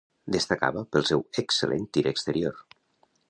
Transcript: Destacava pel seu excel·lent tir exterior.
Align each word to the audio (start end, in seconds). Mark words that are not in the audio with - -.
Destacava 0.35 0.83
pel 0.95 1.05
seu 1.09 1.21
excel·lent 1.43 1.87
tir 1.99 2.05
exterior. 2.13 2.61